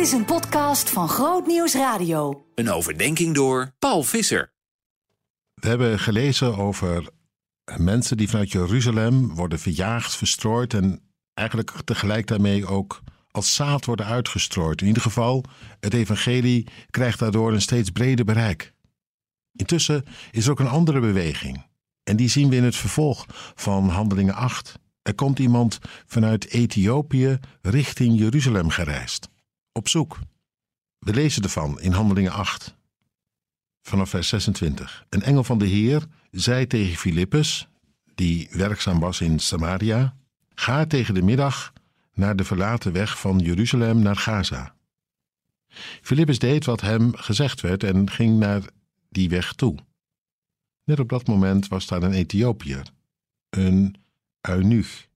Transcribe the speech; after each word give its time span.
Dit 0.00 0.08
is 0.08 0.14
een 0.14 0.24
podcast 0.24 0.90
van 0.90 1.08
Groot 1.08 1.46
Nieuws 1.46 1.74
Radio. 1.74 2.46
Een 2.54 2.70
overdenking 2.70 3.34
door 3.34 3.72
Paul 3.78 4.02
Visser. 4.02 4.52
We 5.54 5.68
hebben 5.68 5.98
gelezen 5.98 6.56
over 6.56 7.10
mensen 7.76 8.16
die 8.16 8.28
vanuit 8.28 8.52
Jeruzalem 8.52 9.34
worden 9.34 9.58
verjaagd, 9.58 10.16
verstrooid 10.16 10.74
en 10.74 11.02
eigenlijk 11.34 11.70
tegelijk 11.84 12.26
daarmee 12.26 12.66
ook 12.66 13.00
als 13.30 13.54
zaad 13.54 13.84
worden 13.84 14.06
uitgestrooid. 14.06 14.80
In 14.80 14.86
ieder 14.86 15.02
geval, 15.02 15.44
het 15.80 15.94
evangelie 15.94 16.66
krijgt 16.90 17.18
daardoor 17.18 17.52
een 17.52 17.60
steeds 17.60 17.90
breder 17.90 18.24
bereik. 18.24 18.72
Intussen 19.52 20.04
is 20.30 20.44
er 20.44 20.50
ook 20.50 20.60
een 20.60 20.68
andere 20.68 21.00
beweging. 21.00 21.66
En 22.04 22.16
die 22.16 22.28
zien 22.28 22.48
we 22.48 22.56
in 22.56 22.64
het 22.64 22.76
vervolg 22.76 23.26
van 23.54 23.88
Handelingen 23.88 24.34
8. 24.34 24.78
Er 25.02 25.14
komt 25.14 25.38
iemand 25.38 25.78
vanuit 26.06 26.48
Ethiopië 26.48 27.38
richting 27.62 28.18
Jeruzalem 28.18 28.68
gereisd. 28.68 29.29
Op 29.80 29.88
zoek. 29.88 30.18
We 30.98 31.14
lezen 31.14 31.42
ervan 31.42 31.80
in 31.80 31.92
Handelingen 31.92 32.32
8. 32.32 32.76
Vanaf 33.82 34.10
vers 34.10 34.28
26. 34.28 35.06
Een 35.08 35.22
engel 35.22 35.44
van 35.44 35.58
de 35.58 35.66
Heer 35.66 36.06
zei 36.30 36.66
tegen 36.66 36.96
Filippus, 36.96 37.68
die 38.14 38.48
werkzaam 38.50 39.00
was 39.00 39.20
in 39.20 39.38
Samaria: 39.38 40.16
Ga 40.54 40.86
tegen 40.86 41.14
de 41.14 41.22
middag 41.22 41.72
naar 42.14 42.36
de 42.36 42.44
verlaten 42.44 42.92
weg 42.92 43.20
van 43.20 43.38
Jeruzalem 43.38 43.98
naar 43.98 44.16
Gaza. 44.16 44.74
Filippus 46.02 46.38
deed 46.38 46.64
wat 46.64 46.80
hem 46.80 47.16
gezegd 47.16 47.60
werd 47.60 47.84
en 47.84 48.10
ging 48.10 48.38
naar 48.38 48.62
die 49.08 49.28
weg 49.28 49.52
toe. 49.52 49.74
Net 50.84 51.00
op 51.00 51.08
dat 51.08 51.26
moment 51.26 51.68
was 51.68 51.86
daar 51.86 52.02
een 52.02 52.12
Ethiopiër, 52.12 52.86
een 53.50 53.96
eunuch, 54.40 55.08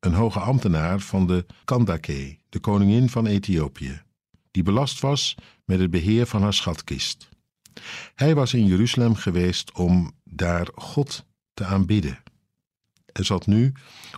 een 0.00 0.12
hoge 0.12 0.38
ambtenaar 0.38 1.00
van 1.00 1.26
de 1.26 1.46
Kandake, 1.64 2.38
de 2.48 2.58
koningin 2.58 3.08
van 3.08 3.26
Ethiopië, 3.26 4.02
die 4.50 4.62
belast 4.62 5.00
was 5.00 5.34
met 5.64 5.78
het 5.78 5.90
beheer 5.90 6.26
van 6.26 6.42
haar 6.42 6.54
schatkist. 6.54 7.28
Hij 8.14 8.34
was 8.34 8.54
in 8.54 8.66
Jeruzalem 8.66 9.14
geweest 9.14 9.72
om 9.72 10.12
daar 10.24 10.68
God 10.74 11.24
te 11.54 11.64
aanbidden. 11.64 12.22
En 13.12 13.24
zat 13.24 13.46
nu 13.46 13.72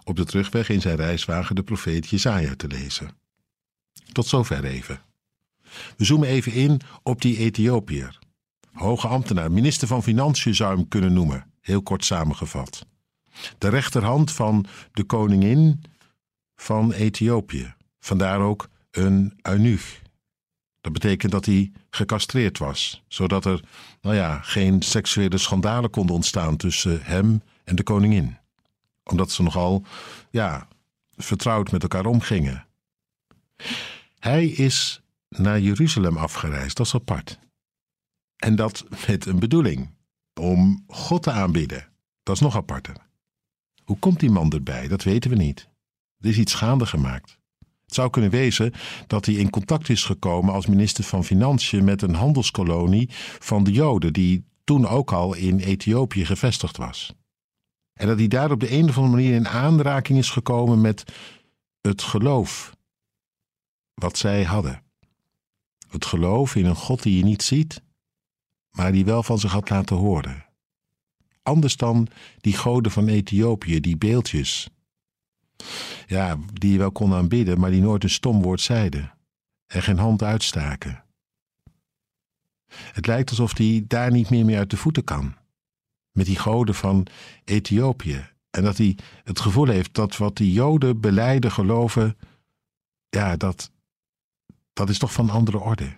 op 0.05 0.16
de 0.16 0.24
terugweg 0.24 0.68
in 0.68 0.80
zijn 0.80 0.96
reiswagen 0.96 1.55
de 1.55 1.62
profeet 1.62 2.08
Jesaja 2.08 2.55
te 2.56 2.66
lezen. 2.66 3.10
Tot 4.12 4.27
zover 4.27 4.64
even. 4.64 5.02
We 5.96 6.05
zoomen 6.05 6.28
even 6.28 6.52
in 6.52 6.80
op 7.02 7.22
die 7.22 7.36
Ethiopiër. 7.36 8.18
Hoge 8.72 9.08
ambtenaar, 9.08 9.52
minister 9.52 9.88
van 9.88 10.02
Financiën 10.02 10.55
zou 10.55 10.77
hem 10.77 10.88
kunnen 10.88 11.12
noemen, 11.12 11.52
heel 11.60 11.83
kort 11.83 12.05
samengevat. 12.05 12.86
De 13.58 13.69
rechterhand 13.69 14.33
van 14.33 14.66
de 14.92 15.05
koningin 15.05 15.83
van 16.56 16.92
Ethiopië. 16.92 17.74
Vandaar 17.98 18.41
ook 18.41 18.69
een 18.91 19.38
eunuch. 19.42 20.00
Dat 20.80 20.92
betekent 20.92 21.33
dat 21.33 21.44
hij 21.44 21.72
gecastreerd 21.91 22.58
was, 22.58 23.02
zodat 23.08 23.44
er, 23.44 23.61
nou 24.00 24.16
ja, 24.16 24.41
geen 24.41 24.83
seksuele 24.83 25.38
schandalen 25.38 25.91
konden 25.91 26.14
ontstaan 26.14 26.56
tussen 26.56 27.02
hem 27.02 27.42
en 27.64 27.77
de 27.77 27.83
koningin. 27.83 28.36
Omdat 29.05 29.30
ze 29.30 29.42
nogal, 29.42 29.84
ja, 30.30 30.68
vertrouwd 31.16 31.70
met 31.70 31.83
elkaar 31.83 32.06
omgingen. 32.06 32.66
Hij 34.18 34.46
is 34.46 35.02
naar 35.28 35.61
Jeruzalem 35.61 36.16
afgereisd, 36.16 36.77
dat 36.77 36.86
is 36.86 36.94
apart. 36.94 37.38
En 38.36 38.56
dat 38.56 38.84
met 39.06 39.27
een 39.27 39.38
bedoeling, 39.38 39.91
om 40.41 40.84
God 40.86 41.22
te 41.22 41.30
aanbidden. 41.30 41.88
Dat 42.22 42.34
is 42.34 42.41
nog 42.41 42.56
aparter. 42.56 42.96
Hoe 43.91 43.98
komt 43.98 44.20
die 44.20 44.30
man 44.30 44.52
erbij? 44.52 44.88
Dat 44.88 45.02
weten 45.02 45.30
we 45.30 45.36
niet. 45.36 45.69
Er 46.19 46.28
is 46.28 46.38
iets 46.38 46.55
gaande 46.55 46.86
gemaakt. 46.86 47.38
Het 47.58 47.94
zou 47.94 48.10
kunnen 48.10 48.30
wezen 48.30 48.72
dat 49.06 49.27
hij 49.27 49.34
in 49.34 49.50
contact 49.50 49.88
is 49.88 50.05
gekomen 50.05 50.55
als 50.55 50.66
minister 50.66 51.05
van 51.05 51.24
Financiën 51.24 51.84
met 51.84 52.02
een 52.02 52.14
handelskolonie 52.14 53.08
van 53.38 53.64
de 53.64 53.72
Joden, 53.72 54.12
die 54.12 54.44
toen 54.64 54.86
ook 54.86 55.12
al 55.12 55.34
in 55.34 55.58
Ethiopië 55.58 56.24
gevestigd 56.24 56.77
was. 56.77 57.14
En 57.92 58.06
dat 58.06 58.18
hij 58.18 58.28
daar 58.28 58.51
op 58.51 58.61
de 58.61 58.73
een 58.73 58.89
of 58.89 58.96
andere 58.96 59.17
manier 59.17 59.34
in 59.34 59.48
aanraking 59.48 60.18
is 60.18 60.30
gekomen 60.30 60.80
met 60.80 61.12
het 61.80 62.02
geloof 62.02 62.77
wat 63.95 64.18
zij 64.18 64.45
hadden. 64.45 64.83
Het 65.89 66.05
geloof 66.05 66.55
in 66.55 66.67
een 66.67 66.77
God 66.77 67.02
die 67.02 67.17
je 67.17 67.24
niet 67.24 67.42
ziet, 67.42 67.83
maar 68.70 68.92
die 68.92 69.05
wel 69.05 69.22
van 69.22 69.39
zich 69.39 69.52
had 69.52 69.70
laten 69.70 69.96
horen. 69.96 70.49
Anders 71.42 71.77
dan 71.77 72.08
die 72.40 72.56
goden 72.56 72.92
van 72.92 73.08
Ethiopië, 73.08 73.80
die 73.80 73.96
beeldjes. 73.96 74.68
Ja, 76.06 76.39
die 76.52 76.73
je 76.73 76.78
wel 76.78 76.92
kon 76.92 77.14
aanbidden, 77.14 77.61
maar 77.61 77.70
die 77.70 77.80
nooit 77.80 78.02
een 78.02 78.11
stom 78.11 78.42
woord 78.42 78.61
zeiden 78.61 79.12
en 79.67 79.83
geen 79.83 79.98
hand 79.98 80.23
uitstaken. 80.23 81.05
Het 82.73 83.06
lijkt 83.06 83.30
alsof 83.30 83.56
hij 83.56 83.84
daar 83.86 84.11
niet 84.11 84.30
meer 84.30 84.45
mee 84.45 84.56
uit 84.56 84.70
de 84.70 84.77
voeten 84.77 85.05
kan. 85.05 85.34
Met 86.12 86.27
die 86.27 86.39
goden 86.39 86.74
van 86.74 87.06
Ethiopië. 87.45 88.28
En 88.51 88.62
dat 88.62 88.77
hij 88.77 88.98
het 89.24 89.40
gevoel 89.40 89.68
heeft 89.68 89.95
dat 89.95 90.17
wat 90.17 90.36
die 90.36 90.52
Joden 90.52 91.01
beleiden, 91.01 91.52
geloven, 91.52 92.17
ja, 93.08 93.36
dat, 93.36 93.70
dat 94.72 94.89
is 94.89 94.98
toch 94.98 95.12
van 95.12 95.30
andere 95.30 95.58
orde. 95.58 95.95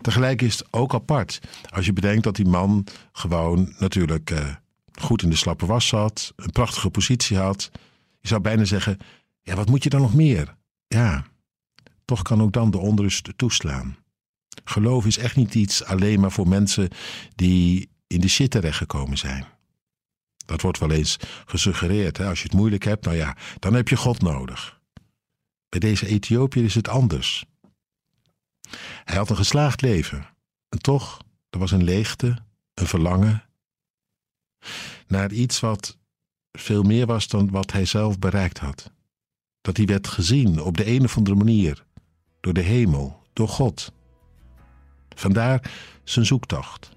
Tegelijk 0.00 0.42
is 0.42 0.58
het 0.58 0.66
ook 0.70 0.94
apart 0.94 1.40
als 1.68 1.86
je 1.86 1.92
bedenkt 1.92 2.24
dat 2.24 2.36
die 2.36 2.46
man 2.46 2.86
gewoon 3.12 3.74
natuurlijk 3.78 4.30
uh, 4.30 4.54
goed 4.92 5.22
in 5.22 5.30
de 5.30 5.36
slappe 5.36 5.66
was 5.66 5.88
zat, 5.88 6.32
een 6.36 6.50
prachtige 6.50 6.90
positie 6.90 7.36
had. 7.36 7.70
Je 8.20 8.28
zou 8.28 8.40
bijna 8.40 8.64
zeggen: 8.64 8.98
ja, 9.42 9.54
wat 9.54 9.68
moet 9.68 9.82
je 9.82 9.90
dan 9.90 10.00
nog 10.00 10.14
meer? 10.14 10.56
Ja, 10.86 11.24
toch 12.04 12.22
kan 12.22 12.42
ook 12.42 12.52
dan 12.52 12.70
de 12.70 12.78
onrust 12.78 13.28
toeslaan. 13.36 13.96
Geloof 14.64 15.06
is 15.06 15.18
echt 15.18 15.36
niet 15.36 15.54
iets 15.54 15.84
alleen 15.84 16.20
maar 16.20 16.32
voor 16.32 16.48
mensen 16.48 16.88
die 17.34 17.90
in 18.06 18.20
de 18.20 18.28
shit 18.28 18.50
terechtgekomen 18.50 19.18
zijn. 19.18 19.44
Dat 20.46 20.60
wordt 20.60 20.78
wel 20.78 20.90
eens 20.90 21.16
gesuggereerd. 21.46 22.16
Hè? 22.16 22.28
Als 22.28 22.38
je 22.38 22.44
het 22.44 22.56
moeilijk 22.56 22.84
hebt, 22.84 23.04
nou 23.04 23.16
ja, 23.16 23.36
dan 23.58 23.74
heb 23.74 23.88
je 23.88 23.96
God 23.96 24.22
nodig. 24.22 24.80
Bij 25.68 25.80
deze 25.80 26.06
Ethiopiër 26.06 26.64
is 26.64 26.74
het 26.74 26.88
anders. 26.88 27.44
Hij 29.10 29.18
had 29.18 29.30
een 29.30 29.36
geslaagd 29.36 29.80
leven. 29.80 30.26
En 30.68 30.78
toch, 30.78 31.18
er 31.50 31.58
was 31.58 31.70
een 31.70 31.84
leegte, 31.84 32.36
een 32.74 32.86
verlangen 32.86 33.42
naar 35.06 35.32
iets 35.32 35.60
wat 35.60 35.98
veel 36.52 36.82
meer 36.82 37.06
was 37.06 37.28
dan 37.28 37.50
wat 37.50 37.72
hij 37.72 37.84
zelf 37.84 38.18
bereikt 38.18 38.58
had. 38.58 38.92
Dat 39.60 39.76
hij 39.76 39.86
werd 39.86 40.08
gezien 40.08 40.62
op 40.62 40.76
de 40.76 40.86
een 40.86 41.04
of 41.04 41.16
andere 41.16 41.36
manier, 41.36 41.84
door 42.40 42.52
de 42.52 42.60
hemel, 42.60 43.22
door 43.32 43.48
God. 43.48 43.92
Vandaar 45.08 45.72
zijn 46.04 46.26
zoektocht, 46.26 46.90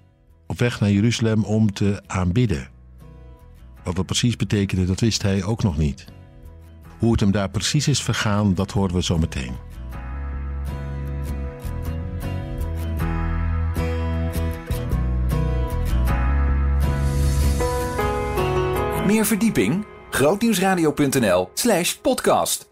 op 0.46 0.58
weg 0.58 0.80
naar 0.80 0.90
Jeruzalem 0.90 1.44
om 1.44 1.72
te 1.72 2.02
aanbidden. 2.06 2.68
Wat 3.82 3.96
dat 3.96 4.06
precies 4.06 4.36
betekende, 4.36 4.84
dat 4.84 5.00
wist 5.00 5.22
hij 5.22 5.44
ook 5.44 5.62
nog 5.62 5.76
niet. 5.76 6.04
Hoe 6.98 7.10
het 7.10 7.20
hem 7.20 7.30
daar 7.30 7.50
precies 7.50 7.88
is 7.88 8.02
vergaan, 8.02 8.54
dat 8.54 8.70
horen 8.70 8.94
we 8.94 9.02
zo 9.02 9.18
meteen. 9.18 9.73
Meer 19.06 19.24
verdieping? 19.24 19.84
grootnieuwsradio.nl 20.10 21.50
slash 21.54 21.98
podcast 21.98 22.68